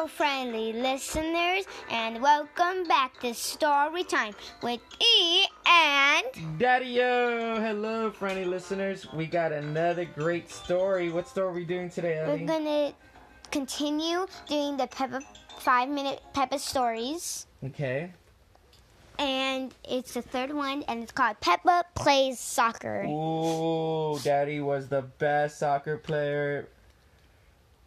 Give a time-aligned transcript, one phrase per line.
[0.00, 7.60] Hello, friendly listeners, and welcome back to Story Time with E and Daddy O!
[7.60, 9.06] Hello, friendly listeners.
[9.12, 11.10] We got another great story.
[11.10, 12.94] What story are we doing today, we're gonna
[13.50, 15.20] continue doing the Peppa
[15.58, 17.46] five minute Peppa stories.
[17.62, 18.10] Okay.
[19.18, 23.04] And it's the third one, and it's called Peppa Plays Soccer.
[23.06, 26.70] Ooh, Daddy was the best soccer player.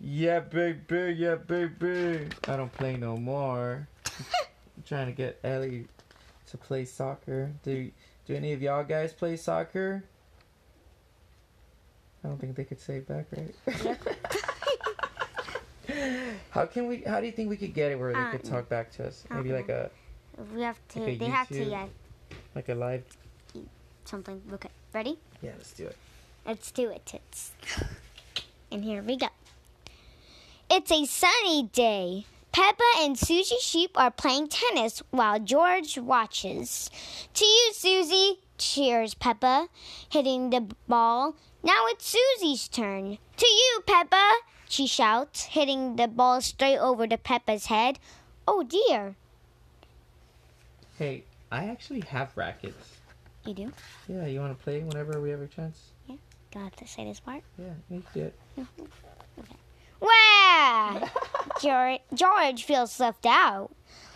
[0.00, 2.28] Yeah, baby, yeah, baby.
[2.48, 3.86] I don't play no more.
[4.06, 5.86] I'm trying to get Ellie
[6.48, 7.52] to play soccer.
[7.62, 7.90] Do
[8.26, 10.02] do any of y'all guys play soccer?
[12.24, 13.54] I don't think they could say back, right?
[16.50, 17.02] how can we?
[17.02, 19.06] How do you think we could get it where they could Um, talk back to
[19.06, 19.24] us?
[19.30, 19.90] Maybe like a
[20.54, 21.02] We have to.
[21.02, 21.54] Okay, they have to.
[21.54, 21.70] YouTube.
[21.70, 21.86] Yeah,
[22.54, 23.04] like a live.
[24.06, 24.40] something.
[24.54, 25.18] Okay, ready?
[25.42, 25.96] Yeah, let's do it.
[26.46, 27.52] Let's do it, tits.
[28.72, 29.28] And here we go.
[30.72, 32.26] It's a sunny day.
[32.52, 36.88] Peppa and Susie Sheep are playing tennis while George watches.
[37.34, 39.66] To you, Susie, cheers Peppa,
[40.08, 41.34] hitting the ball.
[41.64, 43.18] Now it's Susie's turn.
[43.38, 44.30] To you, Peppa,
[44.68, 47.98] she shouts, hitting the ball straight over to Peppa's head.
[48.46, 49.16] Oh dear.
[50.98, 52.98] Hey, I actually have rackets.
[53.44, 53.72] You do?
[54.06, 55.90] Yeah, you want to play whenever we have a chance?
[56.08, 57.42] I have to say this part?
[57.58, 58.34] Yeah, you do it.
[60.70, 61.08] Wow!
[61.60, 63.70] George, George feels left out.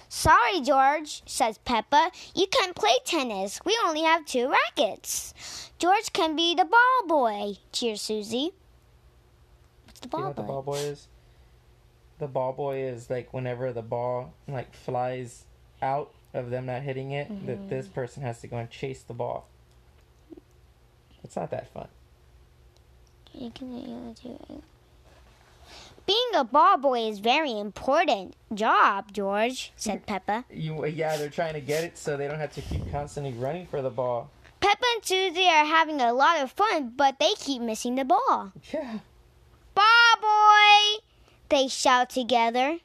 [0.09, 2.11] Sorry, George, says Peppa.
[2.35, 3.59] You can't play tennis.
[3.65, 5.71] We only have two rackets.
[5.79, 8.53] George can be the ball boy, cheers Susie.
[9.87, 10.49] What's the Do you ball know what the boy?
[10.49, 11.09] ball boy is?
[12.21, 15.47] The ball boy is like whenever the ball like flies
[15.83, 17.69] out of them not hitting it, that Mm-hmm.
[17.69, 19.49] this person has to go and chase the ball.
[21.25, 21.89] It's not that fun.
[23.33, 24.63] You can- do it.
[26.07, 30.45] Being a ball boy is very important job, George, said Peppa.
[30.51, 33.67] You yeah, they're trying to get it so they don't have to keep constantly running
[33.67, 34.31] for the ball.
[34.61, 38.53] Peppa and Susie are having a lot of fun, but they keep missing the ball.
[38.73, 38.99] Yeah.
[39.75, 39.85] Ball
[40.21, 41.03] boy!
[41.49, 42.79] They shout together.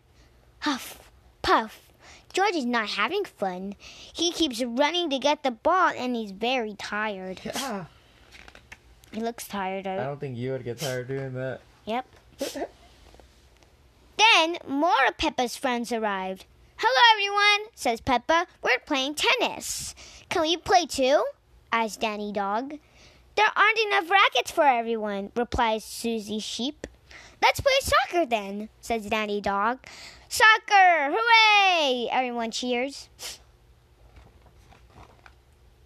[0.59, 1.11] Huff,
[1.41, 1.89] puff.
[2.31, 3.75] George is not having fun.
[3.79, 7.41] He keeps running to get the ball and he's very tired.
[7.43, 7.85] Yeah.
[9.11, 11.61] He looks tired I don't think you would get tired doing that.
[11.85, 12.05] Yep.
[14.39, 16.45] Then more of Peppa's friends arrived.
[16.77, 18.47] Hello, everyone, says Peppa.
[18.63, 19.93] We're playing tennis.
[20.29, 21.25] Can we play too?
[21.73, 22.75] asks Danny Dog.
[23.35, 26.87] There aren't enough rackets for everyone, replies Susie Sheep.
[27.41, 29.79] Let's play soccer then, says Danny Dog.
[30.29, 31.13] Soccer!
[31.13, 32.07] Hooray!
[32.09, 33.09] Everyone cheers.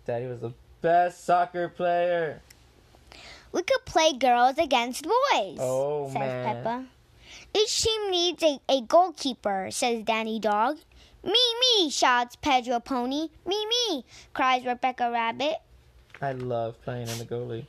[0.05, 2.43] Daddy was the best soccer player.
[3.51, 6.45] We could play girls against boys, Oh, says man.
[6.63, 6.85] Peppa.
[7.55, 10.77] Each team needs a, a goalkeeper, says Danny Dog.
[11.23, 13.29] Me, me, shouts Pedro Pony.
[13.45, 15.57] Me, me, cries Rebecca Rabbit.
[16.21, 17.65] I love playing in the goalie.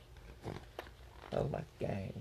[1.31, 2.13] That was my gang.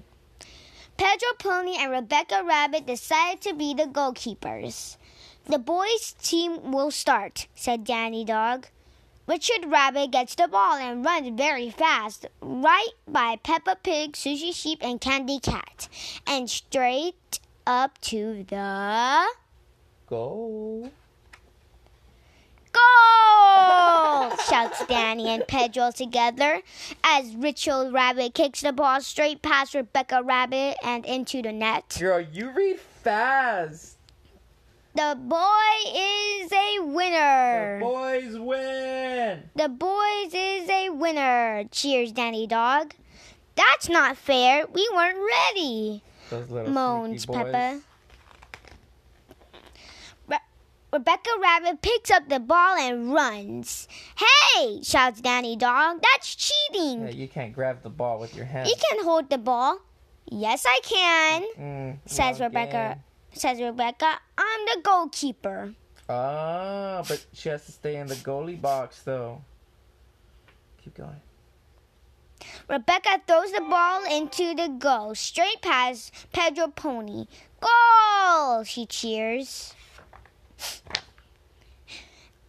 [0.96, 4.96] Pedro Pony and Rebecca Rabbit decided to be the goalkeepers.
[5.46, 8.68] The boys' team will start, said Danny Dog.
[9.26, 14.78] Richard Rabbit gets the ball and runs very fast, right by Peppa Pig, Susie Sheep,
[14.82, 15.88] and Candy Cat,
[16.26, 19.26] and straight up to the
[20.06, 20.90] Goal.
[22.72, 24.36] goal!
[24.48, 26.60] shouts Danny and Pedro together
[27.02, 31.96] as Richard Rabbit kicks the ball straight past Rebecca Rabbit and into the net.
[31.98, 33.96] Girl, you read fast.
[34.94, 37.80] The boy is a winner.
[37.80, 39.42] The boys win.
[39.56, 41.64] The boys is a winner.
[41.72, 42.94] Cheers, Danny Dog.
[43.56, 44.66] That's not fair.
[44.72, 47.26] We weren't ready, Those little moans.
[47.26, 47.80] Peppa.
[50.26, 50.38] Re-
[50.92, 53.88] Rebecca Rabbit picks up the ball and runs.
[54.16, 54.80] Hey!
[54.82, 56.00] shouts Danny Dog.
[56.02, 57.02] That's cheating.
[57.02, 58.68] Yeah, you can't grab the ball with your hand.
[58.68, 59.78] You can hold the ball.
[60.26, 62.94] Yes, I can, Mm, says Rebecca.
[62.96, 63.04] game.
[63.38, 64.18] Says Rebecca.
[64.38, 65.74] I'm the goalkeeper.
[66.08, 69.42] Ah, but she has to stay in the goalie box though.
[70.82, 71.20] Keep going.
[72.68, 77.26] Rebecca throws the ball into the goal, straight past Pedro Pony.
[77.60, 78.64] Goal!
[78.64, 79.74] She cheers.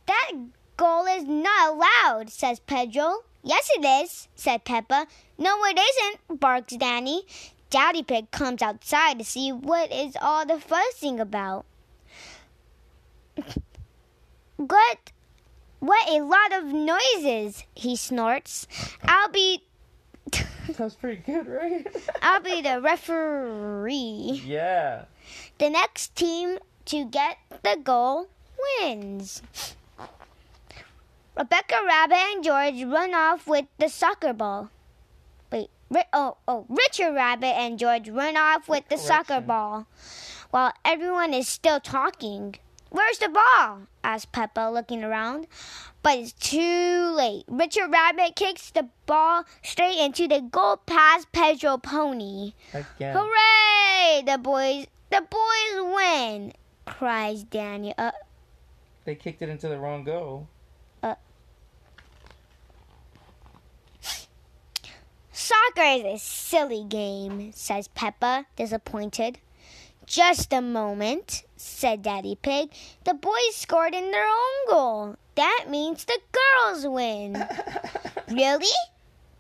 [0.06, 0.32] That
[0.78, 3.24] goal is not allowed, says Pedro.
[3.44, 5.08] Yes, it is, said Peppa.
[5.38, 7.26] No, it isn't, barks Danny.
[7.70, 11.66] Daddy Pig comes outside to see what is all the fussing about.
[14.56, 15.12] What?
[15.80, 18.66] What a lot of noises, he snorts.
[19.04, 19.64] I'll be
[20.78, 21.88] That's pretty good, right?
[22.22, 24.44] I'll be the referee.
[24.46, 25.06] yeah.
[25.58, 28.28] The next team to get the goal
[28.80, 29.42] wins.
[31.38, 34.70] Rebecca Rabbit and George run off with the soccer ball.
[35.88, 39.86] Wait, oh, oh, Richard Rabbit and George run off with the soccer ball
[40.50, 42.56] while everyone is still talking.
[42.90, 43.82] Where's the ball?
[44.04, 45.48] asked Peppa, looking around.
[46.02, 47.44] But it's too late.
[47.48, 52.54] Richard Rabbit kicks the ball straight into the goal past Pedro Pony.
[52.74, 53.16] Again.
[53.18, 54.22] Hooray!
[54.26, 56.54] The boys, the boys win!
[56.86, 57.94] cries Danny.
[57.98, 58.12] Uh,
[59.06, 60.48] They kicked it into the wrong goal.
[65.32, 69.38] Soccer is a silly game, says Peppa, disappointed.
[70.06, 72.70] Just a moment, said Daddy Pig.
[73.04, 75.16] The boys scored in their own goal.
[75.36, 77.46] That means the girls win.
[78.32, 78.68] really?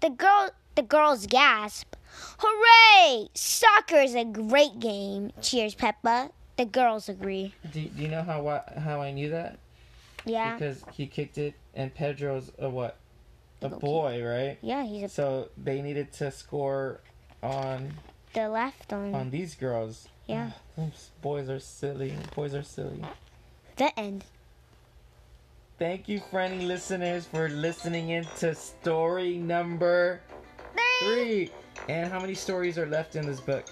[0.02, 1.96] The girl the girls gasp.
[2.40, 3.30] Hooray!
[3.34, 6.32] Soccer is a great game, cheers Peppa.
[6.58, 7.54] The girls agree.
[7.72, 9.60] Do, do you know how I, how I knew that?
[10.26, 10.54] Yeah.
[10.54, 12.98] Because he kicked it, and Pedro's a what?
[13.62, 14.58] A boy, right?
[14.62, 17.02] Yeah, he's a, So they needed to score
[17.42, 17.94] on
[18.34, 20.08] the left on on these girls.
[20.28, 20.52] Yeah.
[20.78, 22.16] Those boys are silly.
[22.36, 23.02] Boys are silly.
[23.78, 24.24] The end.
[25.78, 30.22] Thank you, friendly listeners, for listening in to story number
[31.02, 31.52] three.
[31.90, 33.66] And how many stories are left in this book?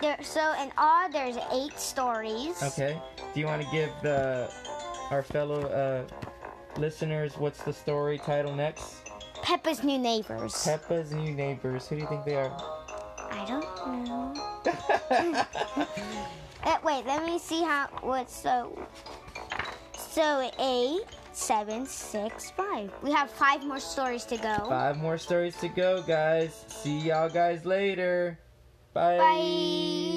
[0.00, 2.62] There, so in all, there's eight stories.
[2.62, 3.00] Okay.
[3.34, 4.48] Do you want to give the
[5.10, 6.04] our fellow uh,
[6.78, 9.10] listeners what's the story title next?
[9.42, 10.64] Peppa's new neighbors.
[10.64, 11.88] Peppa's new neighbors.
[11.88, 12.52] Who do you think they are?
[13.30, 14.17] I don't know.
[16.64, 17.86] Uh, wait, let me see how.
[18.02, 18.76] What so?
[19.96, 21.02] So eight,
[21.32, 22.90] seven, six, five.
[23.02, 24.56] We have five more stories to go.
[24.68, 26.64] Five more stories to go, guys.
[26.68, 28.38] See y'all guys later.
[28.92, 29.16] Bye.
[29.16, 29.18] Bye.
[29.18, 29.24] Bye.
[29.24, 30.07] Bye.